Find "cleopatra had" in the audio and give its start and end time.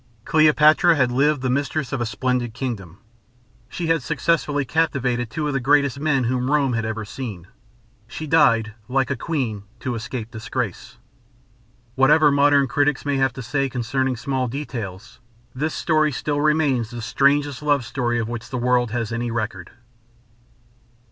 0.25-1.11